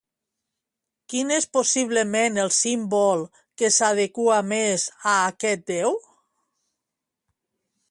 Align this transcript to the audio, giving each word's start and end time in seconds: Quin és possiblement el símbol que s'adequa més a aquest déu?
Quin 1.13 1.33
és 1.35 1.45
possiblement 1.57 2.39
el 2.45 2.49
símbol 2.61 3.21
que 3.63 3.71
s'adequa 3.77 4.41
més 4.55 4.89
a 5.13 5.15
aquest 5.35 5.69
déu? 5.75 5.97